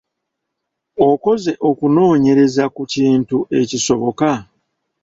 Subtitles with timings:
[1.09, 4.29] Okoze okunoonyereza ku kintu ekisoboka?